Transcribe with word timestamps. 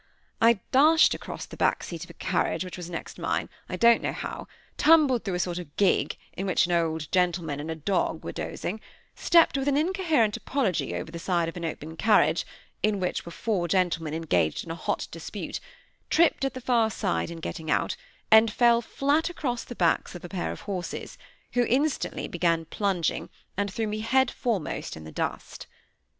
I 0.41 0.61
dashed 0.71 1.13
across 1.13 1.45
the 1.45 1.55
back 1.55 1.83
seat 1.83 2.03
of 2.05 2.09
a 2.09 2.15
carriage 2.15 2.65
which 2.65 2.75
was 2.75 2.89
next 2.89 3.19
mine, 3.19 3.49
I 3.69 3.75
don't 3.75 4.01
know 4.01 4.13
how; 4.13 4.47
tumbled 4.75 5.23
through 5.23 5.35
a 5.35 5.39
sort 5.39 5.59
of 5.59 5.77
gig, 5.77 6.17
in 6.33 6.47
which 6.47 6.65
an 6.65 6.71
old 6.71 7.11
gentleman 7.11 7.59
and 7.59 7.69
a 7.69 7.75
dog 7.75 8.23
were 8.23 8.31
dozing; 8.31 8.81
stepped 9.13 9.59
with 9.59 9.67
an 9.67 9.77
incoherent 9.77 10.35
apology 10.35 10.95
over 10.95 11.11
the 11.11 11.19
side 11.19 11.47
of 11.47 11.55
an 11.55 11.65
open 11.65 11.95
carriage, 11.97 12.47
in 12.81 12.99
which 12.99 13.27
were 13.27 13.31
four 13.31 13.67
gentlemen 13.67 14.15
engaged 14.15 14.65
in 14.65 14.71
a 14.71 14.75
hot 14.75 15.07
dispute; 15.11 15.59
tripped 16.09 16.43
at 16.43 16.55
the 16.55 16.61
far 16.61 16.89
side 16.89 17.29
in 17.29 17.37
getting 17.39 17.69
out, 17.69 17.95
and 18.31 18.49
fell 18.51 18.81
flat 18.81 19.29
across 19.29 19.63
the 19.63 19.75
backs 19.75 20.15
of 20.15 20.25
a 20.25 20.29
pair 20.29 20.51
of 20.51 20.61
horses, 20.61 21.15
who 21.53 21.63
instantly 21.65 22.27
began 22.27 22.65
plunging 22.65 23.29
and 23.55 23.71
threw 23.71 23.85
me 23.85 23.99
head 23.99 24.31
foremost 24.31 24.97
in 24.97 25.03
the 25.03 25.11
dust. 25.11 25.67